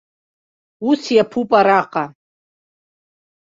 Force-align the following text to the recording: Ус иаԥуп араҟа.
Ус 0.89 1.01
иаԥуп 1.15 1.49
араҟа. 1.59 2.05